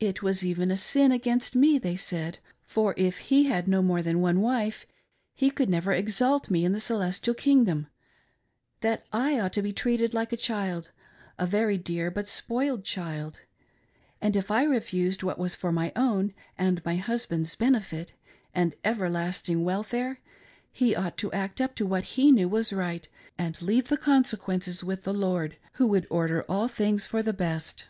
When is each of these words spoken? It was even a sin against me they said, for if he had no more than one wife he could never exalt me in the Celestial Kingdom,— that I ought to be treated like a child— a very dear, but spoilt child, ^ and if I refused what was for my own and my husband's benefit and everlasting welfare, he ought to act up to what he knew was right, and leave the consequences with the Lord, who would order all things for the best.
It 0.00 0.22
was 0.22 0.42
even 0.42 0.70
a 0.70 0.74
sin 0.78 1.12
against 1.12 1.54
me 1.54 1.76
they 1.76 1.96
said, 1.96 2.38
for 2.64 2.94
if 2.96 3.18
he 3.18 3.44
had 3.44 3.68
no 3.68 3.82
more 3.82 4.00
than 4.00 4.22
one 4.22 4.40
wife 4.40 4.86
he 5.34 5.50
could 5.50 5.68
never 5.68 5.92
exalt 5.92 6.48
me 6.50 6.64
in 6.64 6.72
the 6.72 6.80
Celestial 6.80 7.34
Kingdom,— 7.34 7.86
that 8.80 9.04
I 9.12 9.38
ought 9.38 9.52
to 9.52 9.60
be 9.60 9.74
treated 9.74 10.14
like 10.14 10.32
a 10.32 10.36
child— 10.38 10.92
a 11.38 11.46
very 11.46 11.76
dear, 11.76 12.10
but 12.10 12.26
spoilt 12.26 12.84
child, 12.84 13.34
^ 13.34 13.38
and 14.18 14.34
if 14.34 14.50
I 14.50 14.62
refused 14.64 15.22
what 15.22 15.38
was 15.38 15.54
for 15.54 15.70
my 15.70 15.92
own 15.94 16.32
and 16.56 16.82
my 16.82 16.96
husband's 16.96 17.54
benefit 17.54 18.14
and 18.54 18.74
everlasting 18.82 19.62
welfare, 19.62 20.20
he 20.72 20.96
ought 20.96 21.18
to 21.18 21.30
act 21.32 21.60
up 21.60 21.74
to 21.74 21.84
what 21.84 22.04
he 22.16 22.32
knew 22.32 22.48
was 22.48 22.72
right, 22.72 23.06
and 23.36 23.60
leave 23.60 23.88
the 23.88 23.98
consequences 23.98 24.82
with 24.82 25.02
the 25.02 25.12
Lord, 25.12 25.58
who 25.74 25.86
would 25.88 26.06
order 26.08 26.44
all 26.48 26.66
things 26.66 27.06
for 27.06 27.22
the 27.22 27.34
best. 27.34 27.84